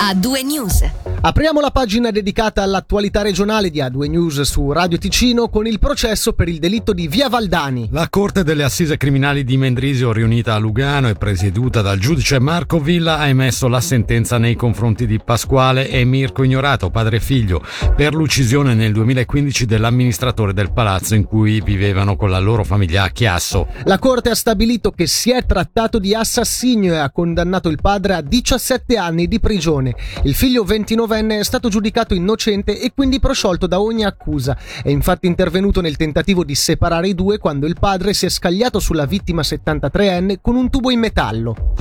A2 0.00 0.44
News. 0.44 0.82
Apriamo 1.22 1.60
la 1.60 1.70
pagina 1.70 2.10
dedicata 2.10 2.62
all'attualità 2.62 3.20
regionale 3.20 3.68
di 3.68 3.80
A2 3.80 4.08
News 4.08 4.40
su 4.40 4.72
Radio 4.72 4.96
Ticino 4.96 5.50
con 5.50 5.66
il 5.66 5.78
processo 5.78 6.32
per 6.32 6.48
il 6.48 6.58
delitto 6.58 6.94
di 6.94 7.08
Via 7.08 7.28
Valdani. 7.28 7.90
La 7.92 8.08
Corte 8.08 8.42
delle 8.42 8.64
Assise 8.64 8.96
Criminali 8.96 9.44
di 9.44 9.58
Mendrisio, 9.58 10.12
riunita 10.12 10.54
a 10.54 10.58
Lugano 10.58 11.10
e 11.10 11.16
presieduta 11.16 11.82
dal 11.82 11.98
giudice 11.98 12.38
Marco 12.38 12.80
Villa, 12.80 13.18
ha 13.18 13.26
emesso 13.26 13.68
la 13.68 13.82
sentenza 13.82 14.38
nei 14.38 14.56
confronti 14.56 15.06
di 15.06 15.20
Pasquale 15.22 15.90
e 15.90 16.06
Mirko 16.06 16.42
Ignorato, 16.42 16.88
padre 16.88 17.18
e 17.18 17.20
figlio, 17.20 17.62
per 17.94 18.14
l'uccisione 18.14 18.72
nel 18.72 18.92
2015 18.94 19.66
dell'amministratore 19.66 20.54
del 20.54 20.72
palazzo 20.72 21.14
in 21.14 21.24
cui 21.24 21.60
vivevano 21.60 22.16
con 22.16 22.30
la 22.30 22.38
loro 22.38 22.64
famiglia 22.64 23.02
a 23.02 23.10
Chiasso. 23.10 23.66
La 23.84 23.98
Corte 23.98 24.30
ha 24.30 24.34
stabilito 24.34 24.90
che 24.90 25.06
si 25.06 25.30
è 25.30 25.44
trattato 25.44 25.98
di 25.98 26.14
assassinio 26.14 26.94
e 26.94 26.98
ha 26.98 27.10
condannato 27.10 27.68
il 27.68 27.78
padre 27.78 28.14
a 28.14 28.22
17 28.22 28.96
anni 28.96 29.28
di 29.28 29.38
prigione. 29.38 29.94
Il 30.22 30.34
figlio 30.34 30.64
29enne 31.10 31.40
è 31.40 31.44
stato 31.44 31.68
giudicato 31.68 32.14
innocente 32.14 32.80
e 32.80 32.92
quindi 32.94 33.18
prosciolto 33.18 33.66
da 33.66 33.80
ogni 33.80 34.04
accusa. 34.04 34.56
È 34.82 34.88
infatti 34.88 35.26
intervenuto 35.26 35.80
nel 35.80 35.96
tentativo 35.96 36.44
di 36.44 36.54
separare 36.54 37.08
i 37.08 37.14
due 37.14 37.38
quando 37.38 37.66
il 37.66 37.76
padre 37.78 38.14
si 38.14 38.26
è 38.26 38.28
scagliato 38.28 38.78
sulla 38.78 39.06
vittima 39.06 39.42
73enne 39.42 40.36
con 40.40 40.54
un 40.54 40.70
tubo 40.70 40.90
in 40.90 41.00
metallo. 41.00 41.74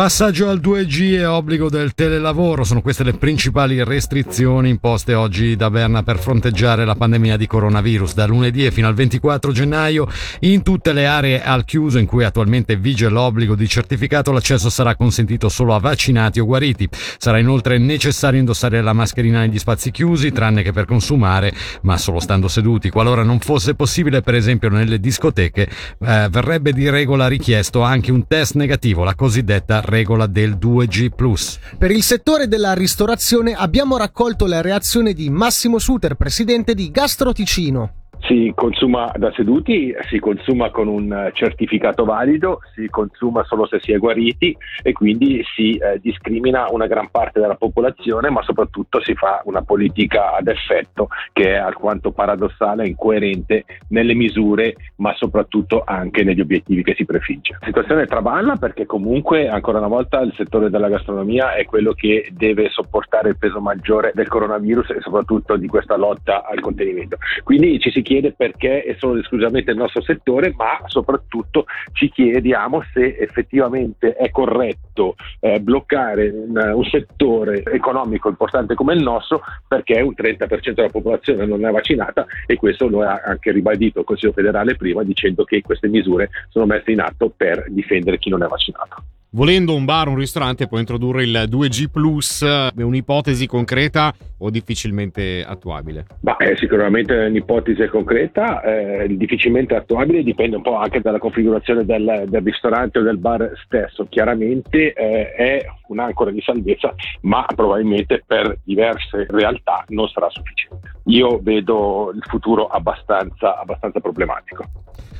Passaggio 0.00 0.48
al 0.48 0.60
2G 0.60 1.18
e 1.18 1.26
obbligo 1.26 1.68
del 1.68 1.92
telelavoro 1.92 2.64
sono 2.64 2.80
queste 2.80 3.04
le 3.04 3.12
principali 3.12 3.84
restrizioni 3.84 4.70
imposte 4.70 5.12
oggi 5.12 5.56
da 5.56 5.68
Berna 5.68 6.02
per 6.02 6.18
fronteggiare 6.18 6.86
la 6.86 6.94
pandemia 6.94 7.36
di 7.36 7.46
coronavirus. 7.46 8.14
Da 8.14 8.24
lunedì 8.24 8.64
e 8.64 8.70
fino 8.70 8.88
al 8.88 8.94
24 8.94 9.52
gennaio 9.52 10.08
in 10.40 10.62
tutte 10.62 10.94
le 10.94 11.04
aree 11.04 11.42
al 11.42 11.66
chiuso 11.66 11.98
in 11.98 12.06
cui 12.06 12.24
attualmente 12.24 12.76
vige 12.76 13.10
l'obbligo 13.10 13.54
di 13.54 13.68
certificato 13.68 14.32
l'accesso 14.32 14.70
sarà 14.70 14.96
consentito 14.96 15.50
solo 15.50 15.74
a 15.74 15.78
vaccinati 15.78 16.40
o 16.40 16.46
guariti. 16.46 16.88
Sarà 17.18 17.36
inoltre 17.36 17.76
necessario 17.76 18.38
indossare 18.38 18.80
la 18.80 18.94
mascherina 18.94 19.40
negli 19.40 19.58
spazi 19.58 19.90
chiusi 19.90 20.32
tranne 20.32 20.62
che 20.62 20.72
per 20.72 20.86
consumare 20.86 21.52
ma 21.82 21.98
solo 21.98 22.20
stando 22.20 22.48
seduti. 22.48 22.88
Qualora 22.88 23.22
non 23.22 23.38
fosse 23.38 23.74
possibile 23.74 24.22
per 24.22 24.34
esempio 24.34 24.70
nelle 24.70 24.98
discoteche 24.98 25.68
eh, 25.98 26.28
verrebbe 26.30 26.72
di 26.72 26.88
regola 26.88 27.28
richiesto 27.28 27.82
anche 27.82 28.10
un 28.10 28.26
test 28.26 28.54
negativo, 28.54 29.04
la 29.04 29.14
cosiddetta 29.14 29.88
regola 29.90 30.26
del 30.26 30.56
2G. 30.56 31.58
Per 31.76 31.90
il 31.90 32.02
settore 32.02 32.48
della 32.48 32.72
ristorazione 32.72 33.52
abbiamo 33.52 33.98
raccolto 33.98 34.46
la 34.46 34.62
reazione 34.62 35.12
di 35.12 35.28
Massimo 35.28 35.78
Suter, 35.78 36.14
presidente 36.14 36.74
di 36.74 36.90
Gastro 36.90 37.32
Ticino. 37.32 37.99
Si 38.30 38.52
consuma 38.54 39.10
da 39.16 39.32
seduti, 39.32 39.92
si 40.08 40.20
consuma 40.20 40.70
con 40.70 40.86
un 40.86 41.30
certificato 41.32 42.04
valido, 42.04 42.60
si 42.76 42.88
consuma 42.88 43.42
solo 43.42 43.66
se 43.66 43.80
si 43.80 43.90
è 43.90 43.98
guariti 43.98 44.56
e 44.84 44.92
quindi 44.92 45.42
si 45.56 45.74
eh, 45.74 45.98
discrimina 46.00 46.68
una 46.70 46.86
gran 46.86 47.08
parte 47.10 47.40
della 47.40 47.56
popolazione, 47.56 48.30
ma 48.30 48.40
soprattutto 48.44 49.02
si 49.02 49.14
fa 49.16 49.42
una 49.46 49.62
politica 49.62 50.36
ad 50.36 50.46
effetto 50.46 51.08
che 51.32 51.54
è 51.54 51.56
alquanto 51.56 52.12
paradossale 52.12 52.84
e 52.84 52.90
incoerente 52.90 53.64
nelle 53.88 54.14
misure, 54.14 54.76
ma 54.98 55.12
soprattutto 55.16 55.82
anche 55.84 56.22
negli 56.22 56.40
obiettivi 56.40 56.84
che 56.84 56.94
si 56.94 57.04
prefigge. 57.04 57.56
La 57.58 57.66
situazione 57.66 58.06
traballa 58.06 58.54
perché 58.54 58.86
comunque 58.86 59.48
ancora 59.48 59.78
una 59.78 59.88
volta 59.88 60.20
il 60.20 60.34
settore 60.36 60.70
della 60.70 60.88
gastronomia 60.88 61.54
è 61.54 61.64
quello 61.64 61.94
che 61.94 62.28
deve 62.30 62.68
sopportare 62.68 63.30
il 63.30 63.38
peso 63.38 63.60
maggiore 63.60 64.12
del 64.14 64.28
coronavirus 64.28 64.90
e 64.90 65.00
soprattutto 65.00 65.56
di 65.56 65.66
questa 65.66 65.96
lotta 65.96 66.46
al 66.46 66.60
contenimento. 66.60 67.16
Quindi 67.42 67.80
ci 67.80 67.90
si 67.90 68.02
chiede 68.02 68.18
perché 68.32 68.82
è 68.82 68.94
solo 68.98 69.20
esclusivamente 69.20 69.70
il 69.70 69.76
nostro 69.76 70.02
settore, 70.02 70.52
ma 70.56 70.80
soprattutto 70.86 71.64
ci 71.92 72.10
chiediamo 72.10 72.82
se 72.92 73.16
effettivamente 73.18 74.14
è 74.14 74.30
corretto 74.30 75.16
eh, 75.40 75.60
bloccare 75.60 76.28
un, 76.28 76.72
un, 76.74 76.84
settore 76.84 77.62
economico 77.64 78.28
importante 78.28 78.74
come 78.74 78.94
il 78.94 79.02
nostro 79.02 79.42
perché 79.66 80.00
un 80.00 80.14
30% 80.16 80.72
della 80.72 80.88
popolazione 80.88 81.46
non 81.46 81.64
è 81.64 81.70
vaccinata 81.70 82.26
e 82.46 82.56
questo 82.56 82.88
lo 82.88 83.02
ha 83.02 83.20
anche 83.24 83.52
ribadito 83.52 84.00
il 84.00 84.04
Consiglio 84.04 84.32
federale 84.32 84.76
prima 84.76 85.02
dicendo 85.02 85.44
che 85.44 85.62
queste 85.62 85.88
misure 85.88 86.30
sono 86.48 86.66
messe 86.66 86.90
in 86.90 87.00
atto 87.00 87.32
per 87.34 87.64
difendere 87.68 88.18
chi 88.18 88.30
non 88.30 88.42
è 88.42 88.46
vaccinato. 88.46 89.19
Volendo 89.32 89.76
un 89.76 89.84
bar, 89.84 90.08
un 90.08 90.16
ristorante 90.16 90.66
può 90.66 90.80
introdurre 90.80 91.22
il 91.22 91.44
2G 91.48 91.88
Plus, 91.88 92.44
è 92.44 92.82
un'ipotesi 92.82 93.46
concreta 93.46 94.12
o 94.38 94.50
difficilmente 94.50 95.44
attuabile? 95.46 96.06
Bah, 96.18 96.36
è 96.36 96.56
sicuramente 96.56 97.14
un'ipotesi 97.14 97.86
concreta, 97.86 98.60
eh, 98.62 99.06
difficilmente 99.16 99.76
attuabile, 99.76 100.24
dipende 100.24 100.56
un 100.56 100.62
po' 100.62 100.74
anche 100.74 101.00
dalla 101.00 101.20
configurazione 101.20 101.84
del, 101.84 102.24
del 102.26 102.42
ristorante 102.42 102.98
o 102.98 103.02
del 103.02 103.18
bar 103.18 103.52
stesso. 103.64 104.06
Chiaramente 104.08 104.94
eh, 104.94 105.32
è 105.32 105.64
un'ancora 105.86 106.32
di 106.32 106.40
salvezza, 106.40 106.92
ma 107.20 107.46
probabilmente 107.54 108.24
per 108.26 108.58
diverse 108.64 109.26
realtà 109.28 109.84
non 109.90 110.08
sarà 110.08 110.28
sufficiente. 110.28 110.98
Io 111.10 111.40
vedo 111.42 112.12
il 112.14 112.22
futuro 112.28 112.68
abbastanza, 112.68 113.58
abbastanza 113.58 113.98
problematico. 113.98 114.64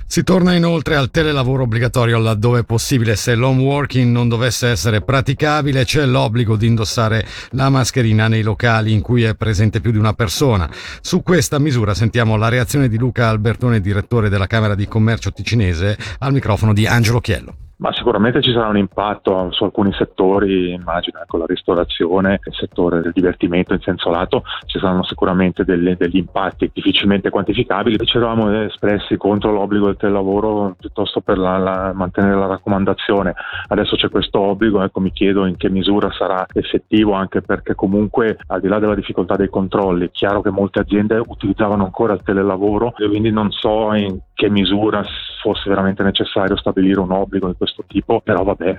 Si 0.06 0.24
torna 0.24 0.54
inoltre 0.54 0.96
al 0.96 1.10
telelavoro 1.10 1.64
obbligatorio 1.64 2.18
laddove 2.18 2.64
possibile. 2.64 3.14
Se 3.14 3.34
l'home 3.34 3.62
working 3.62 4.10
non 4.10 4.28
dovesse 4.28 4.68
essere 4.68 5.02
praticabile, 5.02 5.84
c'è 5.84 6.04
l'obbligo 6.04 6.56
di 6.56 6.66
indossare 6.66 7.24
la 7.50 7.70
mascherina 7.70 8.26
nei 8.26 8.42
locali 8.42 8.92
in 8.92 9.02
cui 9.02 9.22
è 9.22 9.36
presente 9.36 9.80
più 9.80 9.92
di 9.92 9.98
una 9.98 10.12
persona. 10.12 10.68
Su 11.00 11.22
questa 11.22 11.58
misura 11.58 11.94
sentiamo 11.94 12.36
la 12.36 12.48
reazione 12.48 12.88
di 12.88 12.98
Luca 12.98 13.28
Albertone, 13.28 13.80
direttore 13.80 14.28
della 14.28 14.48
Camera 14.48 14.74
di 14.74 14.88
Commercio 14.88 15.32
ticinese, 15.32 15.96
al 16.18 16.32
microfono 16.32 16.72
di 16.72 16.86
Angelo 16.86 17.20
Chiello. 17.20 17.69
Ma 17.80 17.94
sicuramente 17.94 18.42
ci 18.42 18.52
sarà 18.52 18.68
un 18.68 18.76
impatto 18.76 19.50
su 19.52 19.64
alcuni 19.64 19.90
settori, 19.94 20.72
immagino, 20.72 21.18
ecco, 21.22 21.38
la 21.38 21.46
ristorazione, 21.46 22.40
il 22.44 22.54
settore 22.54 23.00
del 23.00 23.12
divertimento 23.12 23.72
in 23.72 23.80
senso 23.80 24.10
lato, 24.10 24.42
ci 24.66 24.78
saranno 24.78 25.02
sicuramente 25.02 25.64
delle, 25.64 25.96
degli 25.96 26.18
impatti 26.18 26.70
difficilmente 26.74 27.30
quantificabili. 27.30 27.96
Ci 28.04 28.18
eravamo 28.18 28.64
espressi 28.64 29.16
contro 29.16 29.50
l'obbligo 29.50 29.86
del 29.86 29.96
telelavoro 29.96 30.76
piuttosto 30.78 31.22
per 31.22 31.38
la, 31.38 31.56
la, 31.56 31.92
mantenere 31.94 32.36
la 32.36 32.48
raccomandazione. 32.48 33.34
Adesso 33.68 33.96
c'è 33.96 34.10
questo 34.10 34.40
obbligo, 34.40 34.82
ecco, 34.82 35.00
mi 35.00 35.10
chiedo 35.10 35.46
in 35.46 35.56
che 35.56 35.70
misura 35.70 36.12
sarà 36.12 36.44
effettivo, 36.52 37.14
anche 37.14 37.40
perché 37.40 37.74
comunque 37.74 38.36
al 38.48 38.60
di 38.60 38.68
là 38.68 38.78
della 38.78 38.94
difficoltà 38.94 39.36
dei 39.36 39.48
controlli, 39.48 40.08
è 40.08 40.10
chiaro 40.10 40.42
che 40.42 40.50
molte 40.50 40.80
aziende 40.80 41.18
utilizzavano 41.26 41.84
ancora 41.84 42.12
il 42.12 42.22
telelavoro 42.22 42.92
e 42.98 43.08
quindi 43.08 43.30
non 43.30 43.50
so 43.50 43.94
in 43.94 44.18
che 44.34 44.50
misura 44.50 45.02
fosse 45.40 45.68
veramente 45.68 46.02
necessario 46.02 46.56
stabilire 46.56 47.00
un 47.00 47.10
obbligo 47.12 47.48
di 47.48 47.54
questo 47.56 47.84
tipo, 47.86 48.20
però 48.20 48.42
vabbè, 48.42 48.78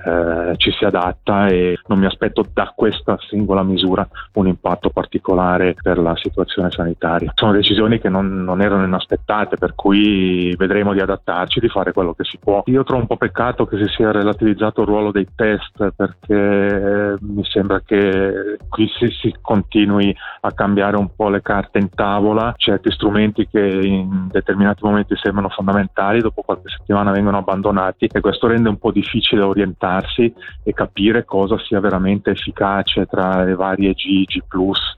eh, 0.52 0.56
ci 0.56 0.70
si 0.70 0.84
adatta 0.84 1.48
e 1.48 1.78
non 1.86 1.98
mi 1.98 2.06
aspetto 2.06 2.44
da 2.52 2.72
questa 2.74 3.18
singola 3.28 3.62
misura 3.62 4.06
un 4.34 4.46
impatto 4.46 4.90
particolare 4.90 5.74
per 5.80 5.98
la 5.98 6.14
situazione 6.16 6.70
sanitaria. 6.70 7.32
Sono 7.34 7.52
decisioni 7.52 7.98
che 7.98 8.08
non, 8.08 8.44
non 8.44 8.62
erano 8.62 8.84
inaspettate, 8.84 9.56
per 9.56 9.74
cui 9.74 10.54
vedremo 10.56 10.92
di 10.92 11.00
adattarci, 11.00 11.60
di 11.60 11.68
fare 11.68 11.92
quello 11.92 12.14
che 12.14 12.24
si 12.24 12.38
può. 12.38 12.62
Io 12.66 12.84
trovo 12.84 13.02
un 13.02 13.06
po' 13.06 13.16
peccato 13.16 13.66
che 13.66 13.76
si 13.78 13.86
sia 13.88 14.10
relativizzato 14.12 14.82
il 14.82 14.86
ruolo 14.86 15.10
dei 15.10 15.26
test 15.34 15.92
perché 15.96 16.34
eh, 16.34 17.16
mi 17.20 17.44
sembra 17.44 17.80
che 17.80 18.58
qui 18.68 18.88
si, 18.98 19.08
si 19.08 19.34
continui 19.40 20.14
a 20.40 20.52
cambiare 20.52 20.96
un 20.96 21.14
po' 21.14 21.28
le 21.28 21.42
carte 21.42 21.78
in 21.78 21.90
tavola, 21.90 22.54
certi 22.56 22.90
strumenti 22.90 23.46
che 23.48 23.60
in 23.60 24.28
determinati 24.30 24.84
momenti 24.84 25.16
sembrano 25.16 25.48
fondamentali 25.48 26.20
dopo 26.20 26.42
qualche 26.52 26.70
settimana 26.76 27.10
vengono 27.12 27.38
abbandonati 27.38 28.08
e 28.10 28.20
questo 28.20 28.46
rende 28.46 28.68
un 28.68 28.78
po' 28.78 28.90
difficile 28.90 29.42
orientarsi 29.42 30.32
e 30.62 30.72
capire 30.72 31.24
cosa 31.24 31.58
sia 31.58 31.80
veramente 31.80 32.30
efficace 32.30 33.06
tra 33.06 33.42
le 33.44 33.54
varie 33.54 33.92
G, 33.92 34.24
G+, 34.24 34.42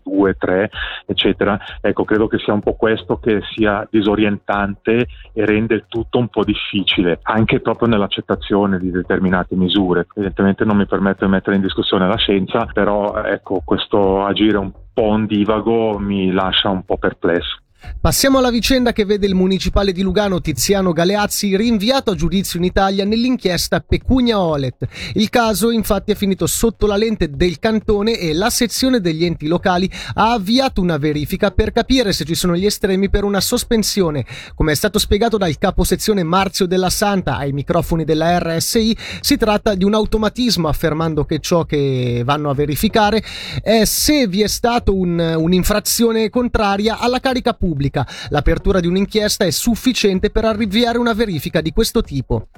2, 0.03 0.34
3, 0.34 0.70
eccetera. 1.06 1.59
Ecco, 1.81 2.04
credo 2.04 2.26
che 2.26 2.38
sia 2.38 2.53
un 2.53 2.60
po' 2.60 2.75
questo 2.75 3.19
che 3.19 3.41
sia 3.54 3.87
disorientante 3.91 5.06
e 5.32 5.47
rende 5.47 5.75
il 5.75 5.84
tutto 5.88 6.19
un 6.19 6.28
po' 6.28 6.44
difficile, 6.44 7.19
anche 7.22 7.60
proprio 7.60 7.88
nell'accettazione 7.88 8.78
di 8.78 8.91
determinate 8.91 9.54
misure. 9.54 10.06
Evidentemente 10.15 10.65
non 10.65 10.76
mi 10.76 10.86
permetto 10.86 11.25
di 11.25 11.31
mettere 11.31 11.56
in 11.56 11.62
discussione 11.62 12.06
la 12.06 12.16
scienza, 12.16 12.66
però 12.72 13.22
ecco, 13.22 13.62
questo 13.65 14.24
agire 14.24 14.59
un 14.59 14.72
po' 14.92 15.03
ondivago 15.03 15.98
mi 15.98 16.30
lascia 16.33 16.68
un 16.68 16.84
po' 16.84 16.97
perplesso. 16.97 17.59
Passiamo 18.04 18.36
alla 18.36 18.51
vicenda 18.51 18.92
che 18.92 19.07
vede 19.07 19.27
il 19.27 19.34
municipale 19.34 19.91
di 19.91 20.03
Lugano 20.03 20.41
Tiziano 20.41 20.92
Galeazzi 20.92 21.57
rinviato 21.57 22.10
a 22.10 22.15
giudizio 22.15 22.59
in 22.59 22.66
Italia 22.66 23.04
nell'inchiesta 23.04 23.81
Pecunia 23.81 24.39
Olet. 24.39 24.86
Il 25.15 25.31
caso 25.31 25.71
infatti 25.71 26.13
è 26.13 26.15
finito 26.15 26.47
sotto 26.47 26.86
la 26.86 26.97
lente 26.97 27.31
del 27.31 27.59
cantone 27.59 28.19
e 28.19 28.34
la 28.34 28.51
sezione 28.51 29.01
degli 29.01 29.25
enti 29.25 29.47
locali 29.47 29.91
ha 30.15 30.33
avviato 30.33 30.83
una 30.83 30.98
verifica 30.98 31.51
per 31.51 31.72
capire 31.72 32.13
se 32.13 32.25
ci 32.25 32.34
sono 32.34 32.54
gli 32.57 32.66
estremi 32.66 33.09
per 33.09 33.25
una 33.25 33.41
sospensione. 33.41 34.27
Come 34.54 34.72
è 34.72 34.75
stato 34.75 34.98
spiegato 34.98 35.39
dal 35.39 35.57
capo 35.57 35.83
sezione 35.83 36.22
Marzio 36.22 36.66
della 36.66 36.91
Santa 36.91 37.39
ai 37.39 37.53
microfoni 37.53 38.04
della 38.04 38.39
RSI, 38.39 38.97
si 39.21 39.37
tratta 39.39 39.75
di 39.75 39.84
un 39.84 39.95
automatismo 39.95 40.69
affermando 40.69 41.25
che 41.25 41.39
ciò 41.39 41.65
che 41.65 42.21
vanno 42.22 42.51
a 42.51 42.54
verificare 42.54 43.25
è 43.63 43.84
se 43.84 44.27
vi 44.27 44.42
è 44.42 44.47
stata 44.47 44.91
un, 44.91 45.19
un'infrazione 45.39 46.28
contraria 46.28 46.98
alla 46.98 47.19
carica 47.19 47.54
pubblica 47.54 47.73
pubblica. 47.74 48.06
L'apertura 48.28 48.78
di 48.78 48.86
un'inchiesta 48.86 49.44
è 49.44 49.50
sufficiente 49.50 50.30
per 50.30 50.44
avviare 50.44 50.98
una 50.98 51.12
verifica 51.12 51.60
di 51.60 51.72
questo 51.72 52.03
tipo. 52.03 52.48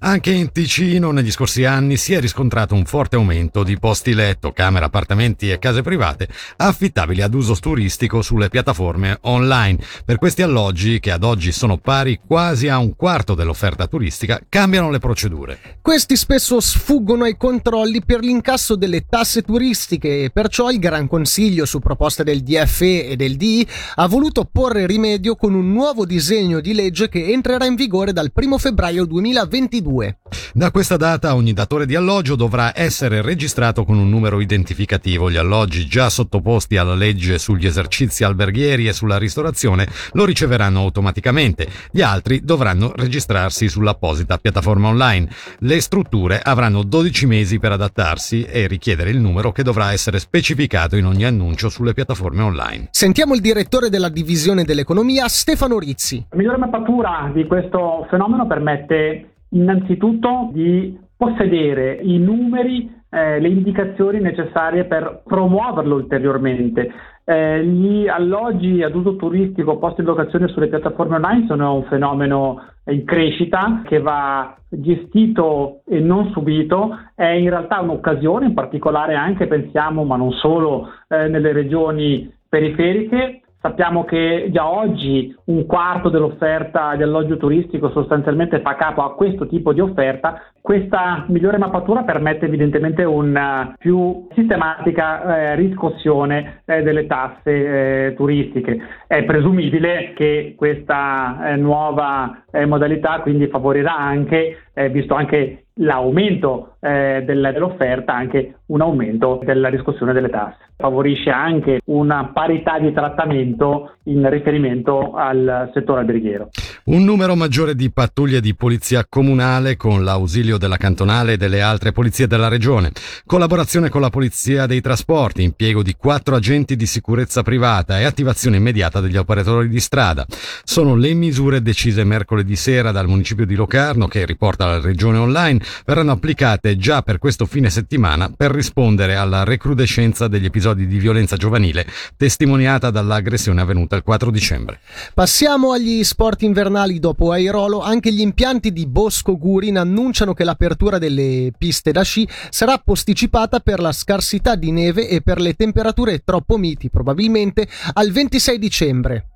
Anche 0.00 0.30
in 0.30 0.52
Ticino 0.52 1.10
negli 1.10 1.32
scorsi 1.32 1.64
anni 1.64 1.96
si 1.96 2.12
è 2.12 2.20
riscontrato 2.20 2.72
un 2.72 2.84
forte 2.84 3.16
aumento 3.16 3.64
di 3.64 3.80
posti 3.80 4.14
letto, 4.14 4.52
camere, 4.52 4.84
appartamenti 4.84 5.50
e 5.50 5.58
case 5.58 5.82
private 5.82 6.28
affittabili 6.56 7.20
ad 7.20 7.34
uso 7.34 7.56
turistico 7.56 8.22
sulle 8.22 8.48
piattaforme 8.48 9.18
online. 9.22 9.78
Per 10.04 10.18
questi 10.18 10.42
alloggi, 10.42 11.00
che 11.00 11.10
ad 11.10 11.24
oggi 11.24 11.50
sono 11.50 11.78
pari 11.78 12.20
quasi 12.24 12.68
a 12.68 12.78
un 12.78 12.94
quarto 12.94 13.34
dell'offerta 13.34 13.88
turistica, 13.88 14.40
cambiano 14.48 14.92
le 14.92 15.00
procedure. 15.00 15.58
Questi 15.82 16.16
spesso 16.16 16.60
sfuggono 16.60 17.24
ai 17.24 17.36
controlli 17.36 18.00
per 18.04 18.20
l'incasso 18.20 18.76
delle 18.76 19.04
tasse 19.08 19.42
turistiche 19.42 20.22
e 20.22 20.30
perciò 20.30 20.70
il 20.70 20.78
Gran 20.78 21.08
Consiglio, 21.08 21.64
su 21.64 21.80
proposta 21.80 22.22
del 22.22 22.44
DFE 22.44 23.08
e 23.08 23.16
del 23.16 23.36
DI, 23.36 23.66
ha 23.96 24.06
voluto 24.06 24.44
porre 24.44 24.86
rimedio 24.86 25.34
con 25.34 25.54
un 25.54 25.72
nuovo 25.72 26.06
disegno 26.06 26.60
di 26.60 26.72
legge 26.72 27.08
che 27.08 27.32
entrerà 27.32 27.64
in 27.64 27.74
vigore 27.74 28.12
dal 28.12 28.30
1 28.32 28.58
febbraio 28.58 29.04
2022. 29.04 29.86
2022. 29.88 30.16
Da 30.52 30.70
questa 30.70 30.96
data 30.96 31.34
ogni 31.34 31.52
datore 31.52 31.86
di 31.86 31.94
alloggio 31.94 32.36
dovrà 32.36 32.72
essere 32.74 33.22
registrato 33.22 33.84
con 33.84 33.98
un 33.98 34.08
numero 34.08 34.40
identificativo. 34.40 35.30
Gli 35.30 35.36
alloggi 35.36 35.86
già 35.86 36.10
sottoposti 36.10 36.76
alla 36.76 36.94
legge 36.94 37.38
sugli 37.38 37.66
esercizi 37.66 38.24
alberghieri 38.24 38.86
e 38.86 38.92
sulla 38.92 39.18
ristorazione 39.18 39.86
lo 40.12 40.24
riceveranno 40.24 40.80
automaticamente. 40.80 41.66
Gli 41.90 42.02
altri 42.02 42.40
dovranno 42.44 42.92
registrarsi 42.94 43.68
sull'apposita 43.68 44.38
piattaforma 44.38 44.88
online. 44.88 45.28
Le 45.60 45.80
strutture 45.80 46.40
avranno 46.42 46.82
12 46.82 47.26
mesi 47.26 47.58
per 47.58 47.72
adattarsi 47.72 48.42
e 48.44 48.66
richiedere 48.66 49.10
il 49.10 49.18
numero 49.18 49.52
che 49.52 49.62
dovrà 49.62 49.92
essere 49.92 50.18
specificato 50.18 50.96
in 50.96 51.06
ogni 51.06 51.24
annuncio 51.24 51.68
sulle 51.68 51.94
piattaforme 51.94 52.42
online. 52.42 52.88
Sentiamo 52.90 53.34
il 53.34 53.40
direttore 53.40 53.88
della 53.88 54.08
divisione 54.08 54.64
dell'economia 54.64 55.28
Stefano 55.28 55.78
Rizzi. 55.78 56.26
La 56.30 56.36
migliore 56.36 56.58
mappatura 56.58 57.30
di 57.32 57.46
questo 57.46 58.06
fenomeno 58.10 58.46
permette 58.46 59.37
innanzitutto 59.50 60.50
di 60.52 60.98
possedere 61.16 61.98
i 62.02 62.18
numeri, 62.18 62.94
eh, 63.10 63.40
le 63.40 63.48
indicazioni 63.48 64.20
necessarie 64.20 64.84
per 64.84 65.22
promuoverlo 65.24 65.96
ulteriormente. 65.96 66.92
Eh, 67.24 67.64
gli 67.64 68.08
alloggi 68.08 68.82
ad 68.82 68.94
uso 68.94 69.16
turistico 69.16 69.78
posti 69.78 70.00
in 70.00 70.06
locazione 70.06 70.48
sulle 70.48 70.68
piattaforme 70.68 71.16
online 71.16 71.46
sono 71.46 71.74
un 71.74 71.84
fenomeno 71.84 72.62
in 72.86 73.04
crescita 73.04 73.82
che 73.84 74.00
va 74.00 74.56
gestito 74.68 75.82
e 75.86 76.00
non 76.00 76.30
subito, 76.30 76.96
è 77.14 77.26
in 77.26 77.50
realtà 77.50 77.80
un'occasione, 77.80 78.46
in 78.46 78.54
particolare 78.54 79.14
anche 79.14 79.46
pensiamo, 79.46 80.04
ma 80.04 80.16
non 80.16 80.32
solo, 80.32 80.88
eh, 81.08 81.28
nelle 81.28 81.52
regioni 81.52 82.32
periferiche 82.48 83.42
Sappiamo 83.60 84.04
che 84.04 84.50
già 84.52 84.70
oggi 84.70 85.34
un 85.46 85.66
quarto 85.66 86.10
dell'offerta 86.10 86.94
di 86.94 87.02
alloggio 87.02 87.36
turistico 87.36 87.90
sostanzialmente 87.90 88.60
fa 88.60 88.76
capo 88.76 89.02
a 89.02 89.16
questo 89.16 89.48
tipo 89.48 89.72
di 89.72 89.80
offerta. 89.80 90.40
Questa 90.60 91.24
migliore 91.26 91.58
mappatura 91.58 92.04
permette 92.04 92.46
evidentemente 92.46 93.02
una 93.02 93.74
più 93.76 94.28
sistematica 94.32 95.38
eh, 95.38 95.54
riscossione 95.56 96.62
eh, 96.66 96.82
delle 96.82 97.06
tasse 97.06 98.06
eh, 98.06 98.14
turistiche. 98.14 98.78
È 99.08 99.24
presumibile 99.24 100.12
che 100.14 100.54
questa 100.56 101.50
eh, 101.50 101.56
nuova 101.56 102.44
eh, 102.52 102.64
modalità 102.64 103.20
quindi 103.22 103.48
favorirà 103.48 103.96
anche, 103.96 104.67
eh, 104.78 104.88
visto 104.90 105.14
anche 105.14 105.64
l'aumento 105.80 106.74
dell'offerta, 106.80 108.14
anche 108.14 108.60
un 108.66 108.80
aumento 108.80 109.40
della 109.44 109.68
riscossione 109.68 110.12
delle 110.12 110.28
tasse 110.28 110.68
favorisce 110.78 111.30
anche 111.30 111.80
una 111.86 112.30
parità 112.32 112.78
di 112.78 112.92
trattamento 112.92 113.96
in 114.04 114.30
riferimento 114.30 115.12
al 115.12 115.70
settore 115.74 116.00
alberghiero. 116.00 116.50
Un 116.84 117.04
numero 117.04 117.34
maggiore 117.34 117.74
di 117.74 117.90
pattuglie 117.90 118.40
di 118.40 118.54
polizia 118.54 119.04
comunale 119.06 119.76
con 119.76 120.04
l'ausilio 120.04 120.56
della 120.56 120.76
cantonale 120.76 121.32
e 121.32 121.36
delle 121.36 121.60
altre 121.60 121.92
polizie 121.92 122.28
della 122.28 122.48
regione, 122.48 122.92
collaborazione 123.26 123.90
con 123.90 124.00
la 124.00 124.08
polizia 124.08 124.66
dei 124.66 124.80
trasporti, 124.80 125.42
impiego 125.42 125.82
di 125.82 125.94
quattro 125.98 126.36
agenti 126.36 126.76
di 126.76 126.86
sicurezza 126.86 127.42
privata 127.42 127.98
e 127.98 128.04
attivazione 128.04 128.56
immediata 128.56 129.00
degli 129.00 129.16
operatori 129.16 129.68
di 129.68 129.80
strada. 129.80 130.24
Sono 130.62 130.94
le 130.94 131.12
misure 131.12 131.60
decise 131.60 132.04
mercoledì 132.04 132.54
sera 132.54 132.92
dal 132.92 133.08
municipio 133.08 133.44
di 133.44 133.56
Locarno 133.56 134.06
che 134.06 134.24
riporta 134.24 134.67
regione 134.80 135.18
online, 135.18 135.60
verranno 135.84 136.12
applicate 136.12 136.76
già 136.76 137.02
per 137.02 137.18
questo 137.18 137.46
fine 137.46 137.70
settimana 137.70 138.30
per 138.34 138.50
rispondere 138.50 139.16
alla 139.16 139.44
recrudescenza 139.44 140.28
degli 140.28 140.44
episodi 140.44 140.86
di 140.86 140.98
violenza 140.98 141.36
giovanile 141.36 141.86
testimoniata 142.16 142.90
dall'aggressione 142.90 143.60
avvenuta 143.60 143.96
il 143.96 144.02
4 144.02 144.30
dicembre. 144.30 144.80
Passiamo 145.14 145.72
agli 145.72 146.04
sport 146.04 146.42
invernali 146.42 146.98
dopo 146.98 147.32
Airolo. 147.32 147.80
Anche 147.80 148.12
gli 148.12 148.20
impianti 148.20 148.72
di 148.72 148.86
Bosco 148.86 149.38
Gurin 149.38 149.78
annunciano 149.78 150.34
che 150.34 150.44
l'apertura 150.44 150.98
delle 150.98 151.52
piste 151.56 151.92
da 151.92 152.02
sci 152.02 152.28
sarà 152.50 152.78
posticipata 152.78 153.60
per 153.60 153.80
la 153.80 153.92
scarsità 153.92 154.54
di 154.54 154.70
neve 154.70 155.08
e 155.08 155.20
per 155.20 155.40
le 155.40 155.54
temperature 155.54 156.22
troppo 156.24 156.56
miti, 156.56 156.90
probabilmente 156.90 157.68
al 157.94 158.10
26 158.10 158.58
dicembre. 158.58 159.26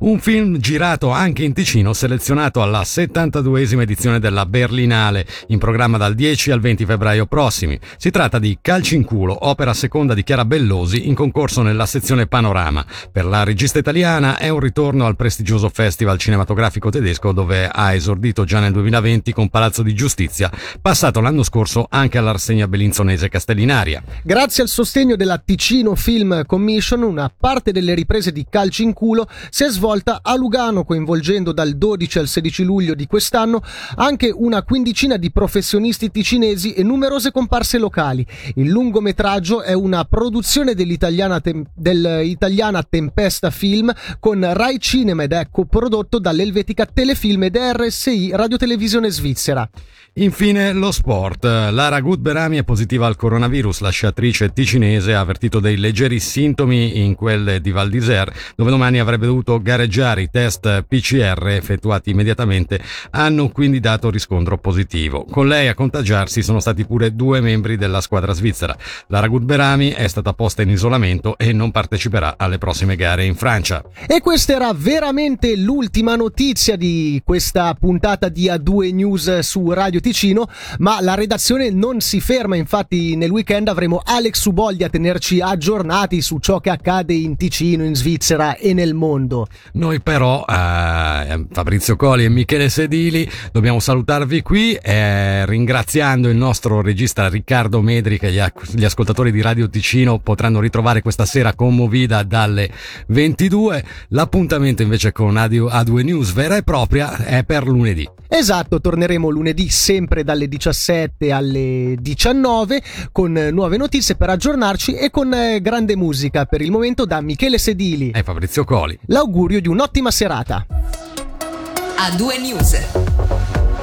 Un 0.00 0.18
film 0.18 0.58
girato 0.58 1.10
anche 1.10 1.44
in 1.44 1.52
Ticino, 1.52 1.92
selezionato 1.92 2.62
alla 2.62 2.82
72esima 2.82 3.82
edizione 3.82 4.18
della 4.18 4.46
Berlinale, 4.46 5.26
in 5.48 5.58
programma 5.58 5.98
dal 5.98 6.14
10 6.14 6.50
al 6.50 6.60
20 6.60 6.84
febbraio 6.84 7.26
prossimi. 7.26 7.78
Si 7.96 8.10
tratta 8.10 8.38
di 8.38 8.58
Calci 8.60 8.96
in 8.96 9.04
culo, 9.04 9.46
opera 9.46 9.74
seconda 9.74 10.14
di 10.14 10.22
Chiara 10.22 10.44
Bellosi, 10.44 11.08
in 11.08 11.14
concorso 11.14 11.62
nella 11.62 11.86
sezione 11.86 12.26
Panorama. 12.26 12.84
Per 13.10 13.24
la 13.24 13.44
regista 13.44 13.78
italiana 13.78 14.38
è 14.38 14.48
un 14.48 14.60
ritorno 14.60 15.06
al 15.06 15.16
prestigioso 15.16 15.68
festival 15.68 16.18
cinematografico 16.18 16.90
tedesco 16.90 17.32
dove 17.32 17.68
ha 17.68 17.92
esordito 17.92 18.44
già 18.44 18.60
nel 18.60 18.72
2020 18.72 19.32
con 19.32 19.48
Palazzo 19.48 19.82
di 19.82 19.94
Giustizia, 19.94 20.50
passato 20.80 21.20
l'anno 21.20 21.42
scorso 21.42 21.86
anche 21.88 22.18
all'Arsegna 22.18 22.66
Bellinzonese 22.68 23.28
Castellinaria. 23.28 24.02
Grazie 24.22 24.62
al 24.62 24.68
sostegno 24.68 25.16
della 25.16 25.38
Ticino 25.38 25.94
Film 25.94 26.44
Commission, 26.46 27.02
una 27.02 27.30
parte 27.34 27.72
delle 27.72 27.94
riprese 27.94 28.32
di 28.32 28.46
Calci 28.48 28.82
in 28.82 28.92
culo 28.92 29.28
si 29.50 29.59
è 29.64 29.70
svolta 29.70 30.20
a 30.22 30.36
Lugano 30.36 30.84
coinvolgendo 30.84 31.52
dal 31.52 31.76
12 31.76 32.18
al 32.18 32.28
16 32.28 32.64
luglio 32.64 32.94
di 32.94 33.06
quest'anno 33.06 33.62
anche 33.96 34.32
una 34.34 34.62
quindicina 34.62 35.16
di 35.16 35.30
professionisti 35.30 36.10
ticinesi 36.10 36.72
e 36.72 36.82
numerose 36.82 37.30
comparse 37.30 37.78
locali. 37.78 38.26
Il 38.54 38.68
lungometraggio 38.68 39.62
è 39.62 39.72
una 39.72 40.04
produzione 40.04 40.74
dell'italiana, 40.74 41.40
tem- 41.40 41.66
dell'italiana 41.74 42.82
Tempesta 42.82 43.50
Film 43.50 43.92
con 44.18 44.48
Rai 44.52 44.78
Cinema 44.78 45.24
ed 45.24 45.32
è 45.32 45.48
coprodotto 45.50 46.18
dall'elvetica 46.18 46.86
Telefilm 46.86 47.44
ed 47.44 47.56
RSI 47.56 48.30
Radiotelevisione 48.32 49.10
Svizzera. 49.10 49.68
Infine 50.14 50.72
lo 50.72 50.90
sport. 50.90 51.44
Lara 51.44 52.00
Gutberami 52.00 52.58
è 52.58 52.64
positiva 52.64 53.06
al 53.06 53.14
coronavirus. 53.14 53.80
La 53.80 53.90
sciatrice 53.90 54.52
ticinese 54.52 55.14
ha 55.14 55.20
avvertito 55.20 55.60
dei 55.60 55.76
leggeri 55.76 56.18
sintomi 56.18 57.04
in 57.04 57.14
quelle 57.14 57.60
di 57.60 57.70
Val 57.70 57.88
d'Isère, 57.88 58.32
dove 58.56 58.70
domani 58.70 58.98
avrebbe 58.98 59.26
dovuto 59.26 59.49
potuto 59.50 59.60
gareggiare. 59.60 60.22
I 60.22 60.30
test 60.30 60.84
PCR 60.86 61.48
effettuati 61.48 62.10
immediatamente 62.10 62.80
hanno 63.10 63.48
quindi 63.48 63.80
dato 63.80 64.10
riscontro 64.10 64.58
positivo. 64.58 65.24
Con 65.24 65.48
lei 65.48 65.66
a 65.68 65.74
contagiarsi 65.74 66.42
sono 66.42 66.60
stati 66.60 66.84
pure 66.84 67.14
due 67.14 67.40
membri 67.40 67.76
della 67.76 68.00
squadra 68.00 68.32
svizzera. 68.32 68.76
Lara 69.08 69.26
Gutberami 69.26 69.90
è 69.90 70.06
stata 70.06 70.32
posta 70.34 70.62
in 70.62 70.70
isolamento 70.70 71.36
e 71.36 71.52
non 71.52 71.72
parteciperà 71.72 72.34
alle 72.36 72.58
prossime 72.58 72.94
gare 72.94 73.24
in 73.24 73.34
Francia. 73.34 73.82
E 74.06 74.20
questa 74.20 74.54
era 74.54 74.72
veramente 74.72 75.56
l'ultima 75.56 76.14
notizia 76.14 76.76
di 76.76 77.20
questa 77.24 77.74
puntata 77.74 78.28
di 78.28 78.46
A2 78.46 78.94
News 78.94 79.38
su 79.40 79.72
Radio 79.72 80.00
Ticino, 80.00 80.48
ma 80.78 81.00
la 81.00 81.14
redazione 81.14 81.70
non 81.70 82.00
si 82.00 82.20
ferma, 82.20 82.56
infatti 82.56 83.16
nel 83.16 83.30
weekend 83.30 83.68
avremo 83.68 84.00
Alex 84.04 84.40
Suboldi 84.40 84.84
a 84.84 84.88
tenerci 84.88 85.40
aggiornati 85.40 86.20
su 86.20 86.38
ciò 86.38 86.60
che 86.60 86.70
accade 86.70 87.14
in 87.14 87.36
Ticino, 87.36 87.84
in 87.84 87.94
Svizzera 87.94 88.56
e 88.56 88.74
nel 88.74 88.94
mondo. 88.94 89.39
Noi 89.72 90.00
però, 90.00 90.44
eh, 90.48 91.46
Fabrizio 91.50 91.96
Coli 91.96 92.24
e 92.24 92.28
Michele 92.28 92.68
Sedili, 92.68 93.28
dobbiamo 93.52 93.80
salutarvi 93.80 94.42
qui 94.42 94.74
eh, 94.74 95.46
ringraziando 95.46 96.28
il 96.28 96.36
nostro 96.36 96.80
regista 96.80 97.28
Riccardo 97.28 97.80
Medri 97.80 98.18
che 98.18 98.32
gli, 98.32 98.42
gli, 98.72 98.84
ascoltatori 98.84 99.30
di 99.30 99.40
Radio 99.40 99.68
Ticino 99.68 100.18
potranno 100.18 100.60
ritrovare 100.60 101.02
questa 101.02 101.24
sera 101.24 101.54
con 101.54 101.74
Movida 101.74 102.22
dalle 102.22 102.70
22. 103.08 103.84
L'appuntamento 104.08 104.82
invece 104.82 105.12
con 105.12 105.34
A2 105.34 106.04
News 106.04 106.32
vera 106.32 106.56
e 106.56 106.62
propria 106.62 107.16
è 107.16 107.44
per 107.44 107.66
lunedì. 107.66 108.08
Esatto, 108.32 108.80
torneremo 108.80 109.28
lunedì 109.28 109.68
sempre 109.70 110.22
dalle 110.22 110.46
17 110.46 111.32
alle 111.32 111.96
19 111.98 112.80
con 113.10 113.32
nuove 113.32 113.76
notizie 113.76 114.14
per 114.14 114.30
aggiornarci 114.30 114.94
e 114.94 115.10
con 115.10 115.34
eh, 115.34 115.60
grande 115.60 115.96
musica 115.96 116.44
per 116.44 116.60
il 116.60 116.70
momento 116.70 117.04
da 117.04 117.20
Michele 117.20 117.58
Sedili 117.58 118.12
e 118.12 118.22
Fabrizio 118.22 118.62
Coli. 118.62 118.96
L'augurio 119.30 119.60
di 119.60 119.68
un'ottima 119.68 120.10
serata. 120.10 120.66
A 120.66 122.10
due 122.16 122.36
news. 122.38 122.76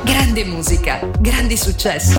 Grande 0.03 0.43
musica, 0.43 0.99
grandi 1.21 1.55
successi. 1.55 2.15